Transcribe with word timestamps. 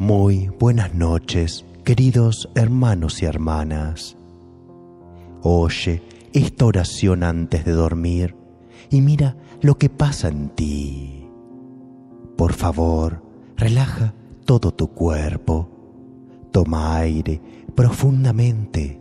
Muy 0.00 0.48
buenas 0.58 0.94
noches, 0.94 1.66
queridos 1.84 2.48
hermanos 2.54 3.20
y 3.20 3.26
hermanas. 3.26 4.16
Oye 5.42 6.02
esta 6.32 6.64
oración 6.64 7.22
antes 7.22 7.66
de 7.66 7.72
dormir 7.72 8.34
y 8.88 9.02
mira 9.02 9.36
lo 9.60 9.76
que 9.76 9.90
pasa 9.90 10.28
en 10.28 10.48
ti. 10.48 11.28
Por 12.38 12.54
favor, 12.54 13.22
relaja 13.58 14.14
todo 14.46 14.72
tu 14.72 14.88
cuerpo. 14.88 15.68
Toma 16.50 16.96
aire 16.96 17.42
profundamente 17.74 18.98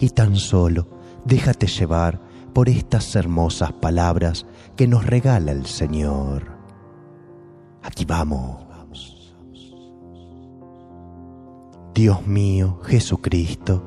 y 0.00 0.08
tan 0.08 0.36
solo 0.36 0.88
déjate 1.26 1.66
llevar 1.66 2.22
por 2.54 2.70
estas 2.70 3.14
hermosas 3.16 3.74
palabras 3.74 4.46
que 4.76 4.88
nos 4.88 5.04
regala 5.04 5.52
el 5.52 5.66
Señor. 5.66 6.56
Aquí 7.82 8.06
vamos. 8.06 8.65
Dios 11.96 12.26
mío, 12.26 12.78
Jesucristo, 12.84 13.82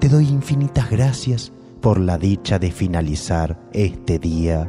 te 0.00 0.08
doy 0.08 0.26
infinitas 0.26 0.90
gracias 0.90 1.52
por 1.80 2.00
la 2.00 2.18
dicha 2.18 2.58
de 2.58 2.72
finalizar 2.72 3.60
este 3.72 4.18
día, 4.18 4.68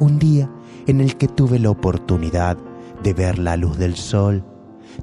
un 0.00 0.18
día 0.18 0.50
en 0.88 1.00
el 1.00 1.16
que 1.16 1.28
tuve 1.28 1.60
la 1.60 1.70
oportunidad 1.70 2.58
de 3.04 3.14
ver 3.14 3.38
la 3.38 3.56
luz 3.56 3.78
del 3.78 3.94
sol, 3.94 4.44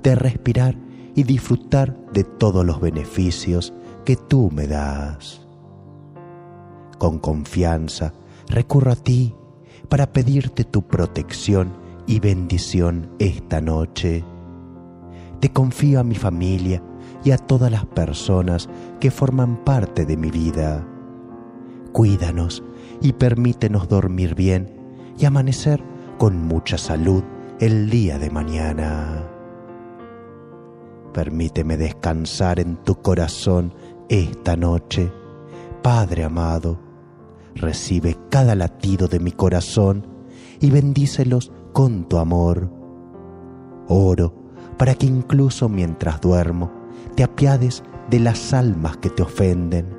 de 0.04 0.16
respirar 0.16 0.76
y 1.16 1.24
disfrutar 1.24 1.98
de 2.12 2.26
todos 2.26 2.66
los 2.66 2.82
beneficios 2.82 3.74
que 4.04 4.18
tú 4.18 4.52
me 4.54 4.68
das. 4.68 5.48
Con 6.98 7.20
confianza 7.20 8.12
recurro 8.50 8.92
a 8.92 8.98
ti 8.98 9.34
para 9.88 10.12
pedirte 10.12 10.66
tu 10.66 10.86
protección 10.86 11.72
y 12.06 12.20
bendición 12.20 13.12
esta 13.18 13.62
noche 13.62 14.26
te 15.36 15.50
confío 15.50 16.00
a 16.00 16.04
mi 16.04 16.16
familia 16.16 16.82
y 17.24 17.32
a 17.32 17.38
todas 17.38 17.72
las 17.72 17.86
personas 17.86 18.70
que 19.00 19.12
forman 19.12 19.58
parte 19.64 20.06
de 20.06 20.18
mi 20.18 20.32
vida. 20.32 20.88
Cuídanos 21.92 22.64
y 23.02 23.14
permítenos 23.14 23.88
dormir 23.88 24.36
bien 24.36 24.72
y 25.18 25.26
amanecer 25.26 25.84
con 26.18 26.42
mucha 26.42 26.78
salud 26.78 27.24
el 27.60 27.90
día 27.90 28.20
de 28.20 28.30
mañana. 28.30 29.28
Permíteme 31.14 31.78
descansar 31.78 32.60
en 32.60 32.78
tu 32.78 32.96
corazón 32.96 33.74
esta 34.10 34.56
noche. 34.56 35.12
Padre 35.82 36.26
amado, 36.26 36.80
recibe 37.56 38.18
cada 38.30 38.56
latido 38.56 39.08
de 39.08 39.20
mi 39.20 39.32
corazón 39.32 40.06
y 40.60 40.70
bendícelos 40.72 41.52
con 41.74 42.08
tu 42.10 42.18
amor. 42.18 42.70
Oro 43.88 44.45
para 44.78 44.96
que 44.96 45.06
incluso 45.06 45.70
mientras 45.70 46.22
duermo 46.22 46.72
te 47.16 47.24
apiades 47.24 47.84
de 48.10 48.20
las 48.20 48.54
almas 48.54 48.98
que 48.98 49.10
te 49.10 49.24
ofenden. 49.24 49.96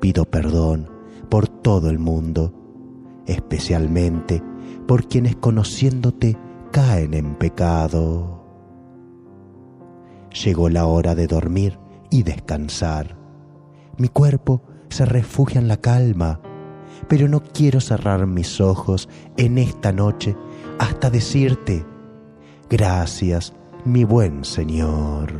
Pido 0.00 0.24
perdón 0.24 0.88
por 1.28 1.48
todo 1.48 1.90
el 1.90 1.98
mundo, 1.98 2.52
especialmente 3.26 4.42
por 4.86 5.06
quienes 5.08 5.36
conociéndote 5.36 6.36
caen 6.70 7.14
en 7.14 7.34
pecado. 7.34 8.44
Llegó 10.44 10.68
la 10.68 10.86
hora 10.86 11.14
de 11.14 11.26
dormir 11.26 11.78
y 12.10 12.22
descansar. 12.22 13.16
Mi 13.98 14.08
cuerpo 14.08 14.62
se 14.88 15.04
refugia 15.04 15.60
en 15.60 15.68
la 15.68 15.76
calma, 15.76 16.40
pero 17.08 17.28
no 17.28 17.42
quiero 17.42 17.80
cerrar 17.80 18.26
mis 18.26 18.60
ojos 18.60 19.08
en 19.36 19.58
esta 19.58 19.92
noche 19.92 20.36
hasta 20.78 21.10
decirte 21.10 21.84
gracias 22.68 23.54
mi 23.84 24.04
buen 24.04 24.44
Señor. 24.44 25.32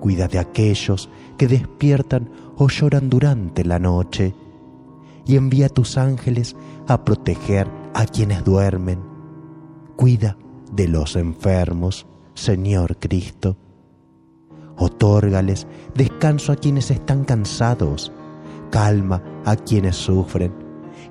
Cuida 0.00 0.28
de 0.28 0.38
aquellos 0.38 1.08
que 1.38 1.46
despiertan 1.46 2.28
o 2.56 2.68
lloran 2.68 3.08
durante 3.08 3.64
la 3.64 3.78
noche 3.78 4.34
y 5.26 5.36
envía 5.36 5.68
tus 5.68 5.96
ángeles 5.96 6.56
a 6.86 7.04
proteger 7.04 7.68
a 7.94 8.04
quienes 8.04 8.44
duermen. 8.44 9.00
Cuida 9.96 10.36
de 10.72 10.88
los 10.88 11.16
enfermos, 11.16 12.06
Señor 12.34 12.98
Cristo. 12.98 13.56
Otórgales 14.76 15.66
descanso 15.94 16.52
a 16.52 16.56
quienes 16.56 16.90
están 16.90 17.24
cansados, 17.24 18.12
calma 18.70 19.22
a 19.44 19.54
quienes 19.56 19.96
sufren 19.96 20.52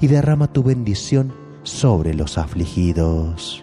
y 0.02 0.08
derrama 0.08 0.52
tu 0.52 0.64
bendición 0.64 1.34
sobre 1.64 2.14
los 2.14 2.38
afligidos. 2.38 3.63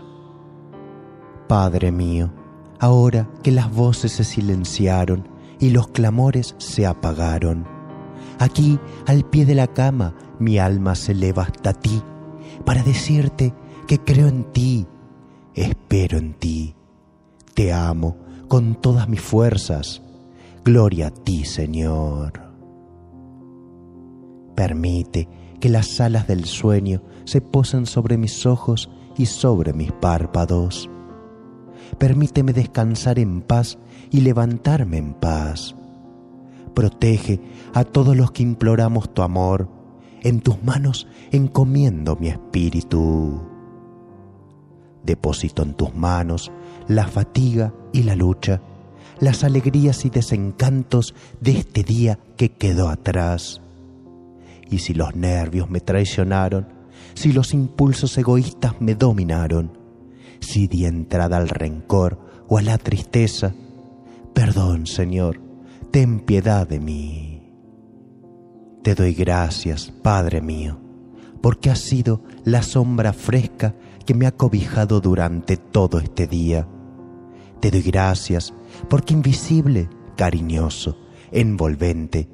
Padre 1.50 1.91
mío, 1.91 2.31
ahora 2.78 3.28
que 3.43 3.50
las 3.50 3.75
voces 3.75 4.12
se 4.12 4.22
silenciaron 4.22 5.27
y 5.59 5.71
los 5.71 5.88
clamores 5.88 6.55
se 6.59 6.87
apagaron, 6.87 7.66
aquí 8.38 8.78
al 9.09 9.25
pie 9.25 9.44
de 9.47 9.56
la 9.56 9.66
cama 9.66 10.15
mi 10.38 10.61
alma 10.61 10.94
se 10.94 11.11
eleva 11.11 11.43
hasta 11.43 11.72
ti 11.72 12.05
para 12.65 12.84
decirte 12.84 13.53
que 13.88 13.99
creo 13.99 14.28
en 14.28 14.44
ti, 14.53 14.87
espero 15.55 16.19
en 16.19 16.34
ti, 16.34 16.77
te 17.55 17.72
amo 17.72 18.17
con 18.47 18.77
todas 18.77 19.09
mis 19.09 19.21
fuerzas. 19.21 20.03
Gloria 20.65 21.09
a 21.09 21.11
ti, 21.11 21.44
Señor. 21.44 22.32
Permite 24.55 25.28
que 25.59 25.69
las 25.69 26.00
alas 26.00 26.28
del 26.28 26.44
sueño 26.44 27.03
se 27.25 27.41
posen 27.41 27.87
sobre 27.87 28.19
mis 28.19 28.47
ojos 28.47 28.88
y 29.17 29.27
sobre 29.27 29.72
mis 29.72 29.91
párpados 29.91 30.88
permíteme 31.98 32.52
descansar 32.52 33.18
en 33.18 33.42
paz 33.42 33.78
y 34.10 34.20
levantarme 34.20 34.98
en 34.98 35.14
paz. 35.14 35.74
Protege 36.74 37.40
a 37.74 37.84
todos 37.84 38.16
los 38.16 38.30
que 38.30 38.42
imploramos 38.42 39.12
tu 39.12 39.22
amor, 39.22 39.68
en 40.22 40.40
tus 40.40 40.62
manos 40.62 41.06
encomiendo 41.30 42.16
mi 42.16 42.28
espíritu. 42.28 43.40
Deposito 45.04 45.62
en 45.62 45.74
tus 45.74 45.94
manos 45.94 46.52
la 46.88 47.06
fatiga 47.06 47.72
y 47.92 48.02
la 48.02 48.16
lucha, 48.16 48.60
las 49.18 49.44
alegrías 49.44 50.04
y 50.04 50.10
desencantos 50.10 51.14
de 51.40 51.52
este 51.52 51.82
día 51.82 52.18
que 52.36 52.52
quedó 52.52 52.88
atrás. 52.88 53.60
Y 54.70 54.78
si 54.78 54.94
los 54.94 55.14
nervios 55.16 55.68
me 55.68 55.80
traicionaron, 55.80 56.68
si 57.14 57.32
los 57.32 57.54
impulsos 57.54 58.16
egoístas 58.18 58.80
me 58.80 58.94
dominaron, 58.94 59.79
si 60.40 60.66
di 60.66 60.84
entrada 60.84 61.36
al 61.36 61.48
rencor 61.48 62.18
o 62.48 62.58
a 62.58 62.62
la 62.62 62.78
tristeza, 62.78 63.54
perdón, 64.34 64.86
Señor, 64.86 65.40
ten 65.90 66.20
piedad 66.20 66.66
de 66.66 66.80
mí. 66.80 67.54
Te 68.82 68.94
doy 68.94 69.14
gracias, 69.14 69.92
Padre 70.02 70.40
mío, 70.40 70.78
porque 71.42 71.70
has 71.70 71.80
sido 71.80 72.22
la 72.44 72.62
sombra 72.62 73.12
fresca 73.12 73.74
que 74.06 74.14
me 74.14 74.26
ha 74.26 74.32
cobijado 74.32 75.00
durante 75.00 75.56
todo 75.56 75.98
este 75.98 76.26
día. 76.26 76.66
Te 77.60 77.70
doy 77.70 77.82
gracias 77.82 78.54
porque 78.88 79.14
invisible, 79.14 79.88
cariñoso, 80.16 80.96
envolvente, 81.30 82.28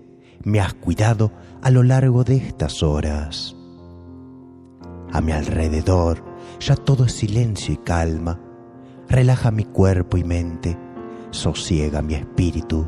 me 0.44 0.60
has 0.60 0.74
cuidado 0.74 1.32
a 1.62 1.70
lo 1.70 1.82
largo 1.82 2.22
de 2.22 2.36
estas 2.36 2.82
horas. 2.82 3.56
A 5.12 5.20
mi 5.20 5.32
alrededor, 5.32 6.22
ya 6.60 6.76
todo 6.76 7.04
es 7.04 7.12
silencio 7.12 7.74
y 7.74 7.76
calma. 7.78 8.40
Relaja 9.08 9.50
mi 9.50 9.64
cuerpo 9.64 10.16
y 10.16 10.24
mente, 10.24 10.76
sosiega 11.30 12.02
mi 12.02 12.14
espíritu, 12.14 12.86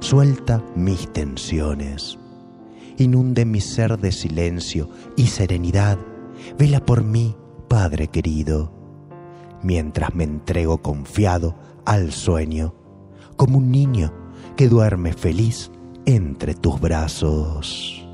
suelta 0.00 0.62
mis 0.74 1.12
tensiones. 1.12 2.18
Inunde 2.96 3.44
mi 3.44 3.60
ser 3.60 3.98
de 3.98 4.12
silencio 4.12 4.88
y 5.16 5.26
serenidad. 5.26 5.98
Vela 6.58 6.84
por 6.84 7.04
mí, 7.04 7.36
Padre 7.68 8.08
querido, 8.08 8.72
mientras 9.62 10.14
me 10.14 10.24
entrego 10.24 10.78
confiado 10.82 11.54
al 11.84 12.12
sueño, 12.12 12.74
como 13.36 13.58
un 13.58 13.70
niño 13.70 14.12
que 14.56 14.68
duerme 14.68 15.12
feliz 15.12 15.70
entre 16.04 16.54
tus 16.54 16.80
brazos. 16.80 18.06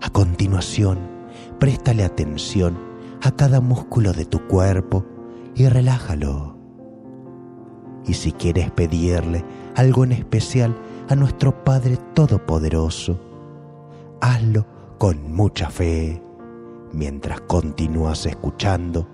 A 0.00 0.10
continuación, 0.10 1.11
Préstale 1.62 2.02
atención 2.02 2.76
a 3.22 3.30
cada 3.30 3.60
músculo 3.60 4.12
de 4.12 4.24
tu 4.24 4.48
cuerpo 4.48 5.04
y 5.54 5.68
relájalo. 5.68 6.56
Y 8.04 8.14
si 8.14 8.32
quieres 8.32 8.72
pedirle 8.72 9.44
algo 9.76 10.02
en 10.02 10.10
especial 10.10 10.76
a 11.08 11.14
nuestro 11.14 11.62
Padre 11.62 11.98
Todopoderoso, 12.14 13.16
hazlo 14.20 14.66
con 14.98 15.32
mucha 15.32 15.70
fe 15.70 16.20
mientras 16.92 17.42
continúas 17.42 18.26
escuchando 18.26 19.06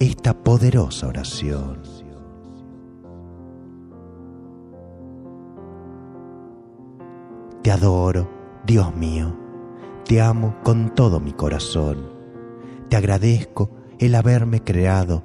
esta 0.00 0.34
poderosa 0.34 1.06
oración. 1.06 1.82
Te 7.62 7.70
adoro, 7.70 8.28
Dios 8.66 8.92
mío 8.96 9.47
te 10.08 10.20
amo 10.20 10.56
con 10.64 10.92
todo 10.96 11.20
mi 11.20 11.32
corazón. 11.32 12.10
Te 12.88 12.96
agradezco 12.96 13.70
el 14.00 14.16
haberme 14.16 14.64
creado 14.64 15.22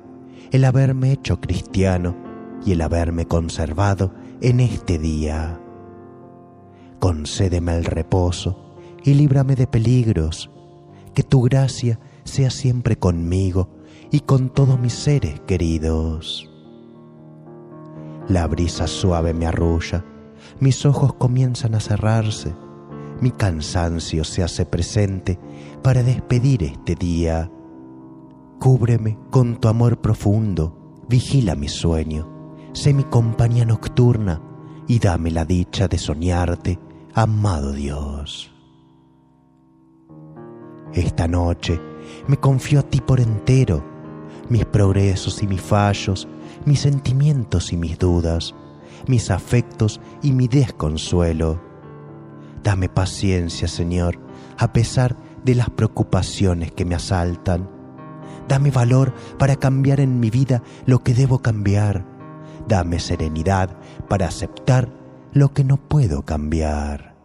el 0.53 0.65
haberme 0.65 1.11
hecho 1.11 1.41
cristiano 1.41 2.15
y 2.63 2.73
el 2.73 2.81
haberme 2.81 3.27
conservado 3.27 4.13
en 4.39 4.59
este 4.59 4.99
día. 4.99 5.59
Concédeme 6.99 7.75
el 7.75 7.85
reposo 7.85 8.75
y 9.03 9.15
líbrame 9.15 9.55
de 9.55 9.65
peligros, 9.65 10.51
que 11.15 11.23
tu 11.23 11.41
gracia 11.41 11.99
sea 12.23 12.51
siempre 12.51 12.97
conmigo 12.97 13.69
y 14.11 14.19
con 14.19 14.49
todos 14.49 14.79
mis 14.79 14.93
seres 14.93 15.39
queridos. 15.47 16.47
La 18.27 18.45
brisa 18.45 18.85
suave 18.85 19.33
me 19.33 19.47
arrulla, 19.47 20.05
mis 20.59 20.85
ojos 20.85 21.15
comienzan 21.15 21.73
a 21.73 21.79
cerrarse, 21.79 22.53
mi 23.23 23.31
cansancio 23.31 24.25
se 24.25 24.43
hace 24.43 24.65
presente 24.65 25.39
para 25.81 26.03
despedir 26.03 26.61
este 26.63 26.93
día. 26.93 27.49
Cúbreme 28.59 29.17
con 29.29 29.61
tu 29.61 29.69
amor 29.69 30.01
profundo, 30.01 31.01
vigila 31.07 31.55
mi 31.55 31.69
sueño, 31.69 32.57
sé 32.73 32.93
mi 32.93 33.05
compañía 33.05 33.63
nocturna 33.63 34.41
y 34.89 34.99
dame 34.99 35.31
la 35.31 35.45
dicha 35.45 35.87
de 35.87 35.97
soñarte, 35.97 36.77
amado 37.13 37.71
Dios. 37.71 38.53
Esta 40.91 41.25
noche 41.25 41.79
me 42.27 42.35
confío 42.35 42.81
a 42.81 42.83
ti 42.83 42.99
por 42.99 43.21
entero, 43.21 43.85
mis 44.49 44.65
progresos 44.65 45.41
y 45.41 45.47
mis 45.47 45.61
fallos, 45.61 46.27
mis 46.65 46.81
sentimientos 46.81 47.71
y 47.71 47.77
mis 47.77 47.97
dudas, 47.97 48.53
mis 49.07 49.31
afectos 49.31 50.01
y 50.21 50.33
mi 50.33 50.49
desconsuelo. 50.49 51.72
Dame 52.63 52.87
paciencia, 52.87 53.67
Señor, 53.67 54.19
a 54.57 54.71
pesar 54.71 55.17
de 55.43 55.55
las 55.55 55.69
preocupaciones 55.69 56.71
que 56.71 56.85
me 56.85 56.95
asaltan. 56.95 57.69
Dame 58.47 58.71
valor 58.71 59.13
para 59.37 59.57
cambiar 59.57 59.99
en 59.99 60.19
mi 60.19 60.29
vida 60.29 60.63
lo 60.85 60.99
que 60.99 61.13
debo 61.13 61.39
cambiar. 61.39 62.05
Dame 62.67 62.99
serenidad 62.99 63.77
para 64.07 64.27
aceptar 64.27 64.89
lo 65.33 65.53
que 65.53 65.63
no 65.63 65.77
puedo 65.77 66.23
cambiar. 66.23 67.15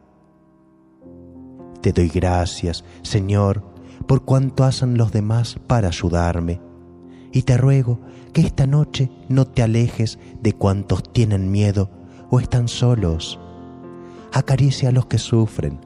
Te 1.80 1.92
doy 1.92 2.08
gracias, 2.08 2.84
Señor, 3.02 3.62
por 4.06 4.24
cuanto 4.24 4.64
hacen 4.64 4.98
los 4.98 5.12
demás 5.12 5.58
para 5.66 5.88
ayudarme, 5.88 6.60
y 7.32 7.42
te 7.42 7.56
ruego 7.56 8.00
que 8.32 8.40
esta 8.40 8.66
noche 8.66 9.10
no 9.28 9.46
te 9.46 9.62
alejes 9.62 10.18
de 10.42 10.52
cuantos 10.52 11.12
tienen 11.12 11.52
miedo 11.52 11.90
o 12.30 12.40
están 12.40 12.66
solos. 12.66 13.38
Acaricia 14.32 14.90
a 14.90 14.92
los 14.92 15.06
que 15.06 15.18
sufren, 15.18 15.80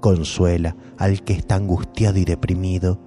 consuela 0.00 0.76
al 0.96 1.22
que 1.22 1.32
está 1.32 1.56
angustiado 1.56 2.18
y 2.18 2.24
deprimido, 2.24 3.00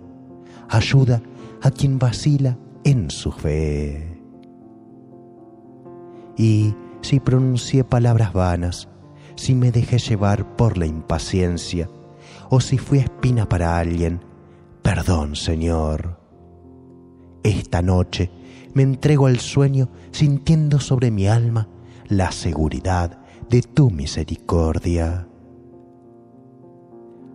ayuda 0.70 1.22
a 1.62 1.72
quien 1.72 2.00
vacila 2.00 2.58
en 2.84 3.10
su 3.10 3.32
fe. 3.32 4.22
Y 6.38 6.74
si 7.02 7.20
pronuncié 7.20 7.84
palabras 7.84 8.34
vanas, 8.34 8.88
si 9.36 9.56
me 9.56 9.72
dejé 9.72 9.98
llevar 9.98 10.56
por 10.56 10.78
la 10.78 10.86
impaciencia, 10.86 11.90
o 12.50 12.60
si 12.60 12.78
fui 12.78 13.00
espina 13.00 13.48
para 13.48 13.78
alguien, 13.78 14.22
perdón, 14.82 15.36
Señor. 15.36 16.20
Esta 17.44 17.82
noche 17.82 18.30
me 18.74 18.84
entrego 18.84 19.28
al 19.28 19.40
sueño 19.40 19.90
sintiendo 20.12 20.80
sobre 20.80 21.12
mi 21.12 21.28
alma 21.28 21.68
la 22.08 22.32
seguridad 22.32 23.21
de 23.52 23.62
tu 23.62 23.92
misericordia. 23.92 25.28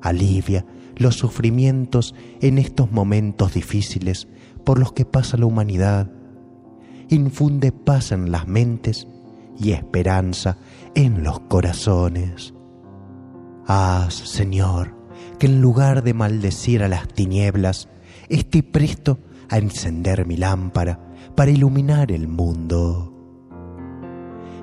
Alivia 0.01 0.65
los 0.97 1.17
sufrimientos 1.17 2.15
en 2.41 2.57
estos 2.57 2.91
momentos 2.91 3.53
difíciles 3.53 4.27
por 4.65 4.79
los 4.79 4.95
que 4.95 5.05
pasa 5.05 5.37
la 5.37 5.45
humanidad. 5.45 6.11
Infunde 7.11 7.71
paz 7.71 8.13
en 8.13 8.33
las 8.33 8.49
mentes 8.49 9.07
y 9.59 9.73
esperanza 9.73 10.57
en 10.95 11.23
los 11.23 11.41
corazones. 11.41 12.55
Haz, 13.67 14.15
Señor, 14.15 14.97
que 15.39 15.47
en 15.47 15.61
lugar 15.61 16.03
de 16.03 16.15
maldecir 16.15 16.83
a 16.83 16.89
las 16.89 17.09
tinieblas, 17.09 17.91
esté 18.31 18.63
presto 18.63 19.19
a 19.51 19.59
encender 19.59 20.27
mi 20.27 20.39
lámpara 20.39 20.99
para 21.35 21.51
iluminar 21.51 22.11
el 22.11 22.27
mundo. 22.27 23.16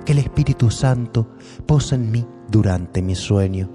Que 0.06 0.12
el 0.12 0.20
Espíritu 0.20 0.70
Santo 0.70 1.30
posa 1.66 1.96
en 1.96 2.12
mí 2.12 2.26
durante 2.50 3.02
mi 3.02 3.16
sueño, 3.16 3.70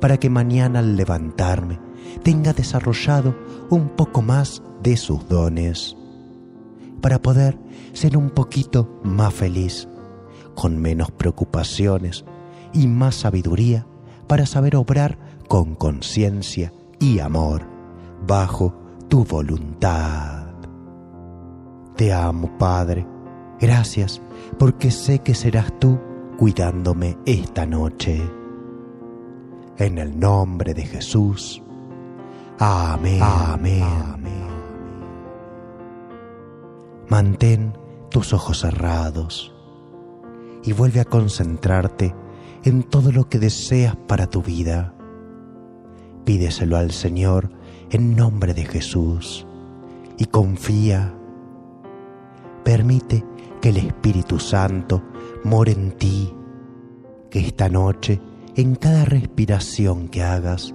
para 0.00 0.16
que 0.18 0.30
mañana 0.30 0.78
al 0.78 0.96
levantarme 0.96 1.78
tenga 2.22 2.52
desarrollado 2.52 3.34
un 3.70 3.90
poco 3.90 4.22
más 4.22 4.62
de 4.82 4.96
sus 4.96 5.28
dones, 5.28 5.96
para 7.00 7.20
poder 7.20 7.58
ser 7.92 8.16
un 8.16 8.30
poquito 8.30 9.00
más 9.02 9.34
feliz, 9.34 9.88
con 10.54 10.78
menos 10.78 11.10
preocupaciones 11.10 12.24
y 12.72 12.86
más 12.86 13.16
sabiduría 13.16 13.86
para 14.26 14.46
saber 14.46 14.76
obrar 14.76 15.18
con 15.48 15.74
conciencia 15.74 16.72
y 16.98 17.18
amor 17.18 17.62
bajo 18.26 18.74
tu 19.08 19.24
voluntad. 19.24 20.46
Te 21.96 22.12
amo, 22.12 22.56
Padre. 22.58 23.15
Gracias 23.60 24.20
porque 24.58 24.90
sé 24.90 25.20
que 25.20 25.34
serás 25.34 25.72
tú 25.78 25.98
cuidándome 26.36 27.16
esta 27.24 27.66
noche. 27.66 28.22
En 29.78 29.98
el 29.98 30.18
nombre 30.18 30.74
de 30.74 30.84
Jesús. 30.84 31.62
Amén. 32.58 33.20
Amén. 33.22 33.82
Amén. 33.82 34.46
Mantén 37.08 37.76
tus 38.10 38.32
ojos 38.32 38.60
cerrados 38.60 39.54
y 40.64 40.72
vuelve 40.72 41.00
a 41.00 41.04
concentrarte 41.04 42.14
en 42.64 42.82
todo 42.82 43.12
lo 43.12 43.28
que 43.28 43.38
deseas 43.38 43.94
para 43.94 44.26
tu 44.26 44.42
vida. 44.42 44.94
Pídeselo 46.24 46.76
al 46.76 46.90
Señor 46.90 47.50
en 47.90 48.16
nombre 48.16 48.54
de 48.54 48.64
Jesús 48.64 49.46
y 50.18 50.26
confía. 50.26 51.14
Permite 52.64 53.24
que 53.60 53.70
el 53.70 53.78
Espíritu 53.78 54.38
Santo 54.38 55.02
more 55.44 55.72
en 55.72 55.92
ti, 55.92 56.32
que 57.30 57.40
esta 57.40 57.68
noche, 57.68 58.20
en 58.56 58.74
cada 58.74 59.04
respiración 59.04 60.08
que 60.08 60.22
hagas, 60.22 60.74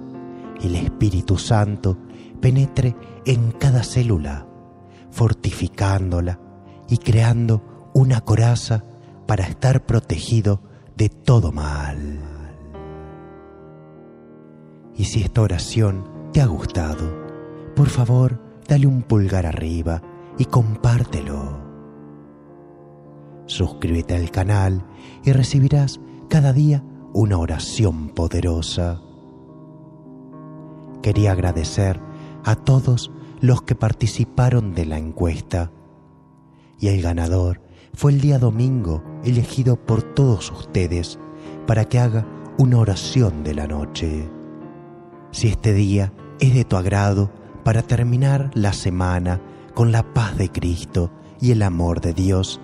el 0.62 0.76
Espíritu 0.76 1.38
Santo 1.38 1.98
penetre 2.40 2.94
en 3.24 3.52
cada 3.52 3.82
célula, 3.82 4.46
fortificándola 5.10 6.40
y 6.88 6.98
creando 6.98 7.90
una 7.94 8.20
coraza 8.20 8.84
para 9.26 9.44
estar 9.44 9.84
protegido 9.86 10.62
de 10.96 11.08
todo 11.08 11.52
mal. 11.52 12.20
Y 14.94 15.04
si 15.04 15.22
esta 15.22 15.42
oración 15.42 16.04
te 16.32 16.40
ha 16.40 16.46
gustado, 16.46 17.22
por 17.74 17.88
favor, 17.88 18.40
dale 18.68 18.86
un 18.86 19.02
pulgar 19.02 19.46
arriba 19.46 20.02
y 20.38 20.44
compártelo. 20.44 21.61
Suscríbete 23.52 24.16
al 24.16 24.30
canal 24.30 24.82
y 25.24 25.32
recibirás 25.32 26.00
cada 26.30 26.54
día 26.54 26.82
una 27.12 27.36
oración 27.36 28.08
poderosa. 28.08 29.02
Quería 31.02 31.32
agradecer 31.32 32.00
a 32.44 32.54
todos 32.54 33.12
los 33.42 33.60
que 33.60 33.74
participaron 33.74 34.72
de 34.72 34.86
la 34.86 34.96
encuesta 34.96 35.70
y 36.80 36.88
el 36.88 37.02
ganador 37.02 37.60
fue 37.92 38.12
el 38.12 38.22
día 38.22 38.38
domingo 38.38 39.04
elegido 39.22 39.76
por 39.76 40.00
todos 40.00 40.50
ustedes 40.50 41.18
para 41.66 41.84
que 41.84 41.98
haga 41.98 42.26
una 42.56 42.78
oración 42.78 43.44
de 43.44 43.54
la 43.54 43.66
noche. 43.66 44.30
Si 45.30 45.48
este 45.48 45.74
día 45.74 46.14
es 46.40 46.54
de 46.54 46.64
tu 46.64 46.76
agrado 46.76 47.30
para 47.64 47.82
terminar 47.82 48.50
la 48.54 48.72
semana 48.72 49.42
con 49.74 49.92
la 49.92 50.14
paz 50.14 50.38
de 50.38 50.50
Cristo 50.50 51.10
y 51.38 51.50
el 51.50 51.60
amor 51.60 52.00
de 52.00 52.14
Dios, 52.14 52.58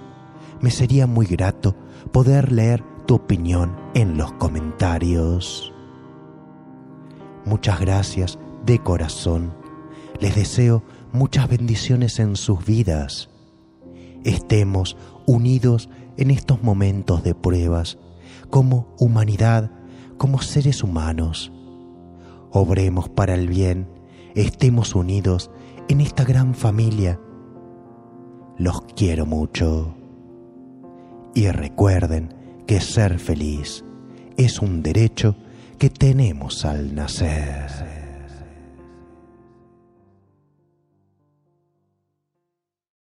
me 0.61 0.71
sería 0.71 1.07
muy 1.07 1.27
grato 1.27 1.75
poder 2.13 2.53
leer 2.53 2.83
tu 3.07 3.15
opinión 3.15 3.77
en 3.95 4.17
los 4.17 4.33
comentarios. 4.33 5.73
Muchas 7.45 7.81
gracias 7.81 8.39
de 8.67 8.79
corazón. 8.79 9.55
Les 10.21 10.35
deseo 10.35 10.83
muchas 11.13 11.49
bendiciones 11.49 12.19
en 12.19 12.37
sus 12.37 12.65
vidas. 12.65 13.31
Estemos 14.25 14.97
unidos 15.27 15.89
en 16.17 16.31
estos 16.31 16.63
momentos 16.63 17.23
de 17.23 17.35
pruebas, 17.35 17.99
como 18.51 18.95
humanidad, 18.99 19.71
como 20.17 20.43
seres 20.43 20.83
humanos. 20.83 21.53
Obremos 22.51 23.09
para 23.09 23.35
el 23.35 23.49
bien, 23.49 23.89
estemos 24.35 24.95
unidos 24.95 25.51
en 25.89 26.01
esta 26.01 26.25
gran 26.25 26.55
familia. 26.55 27.21
Los 28.59 28.83
quiero 28.97 29.25
mucho. 29.25 29.98
Y 31.35 31.49
recuerden 31.51 32.35
que 32.67 32.81
ser 32.81 33.19
feliz 33.19 33.85
es 34.37 34.61
un 34.61 34.83
derecho 34.83 35.37
que 35.79 35.91
tenemos 35.91 36.65
al 36.65 36.95
nacer. 36.95 38.08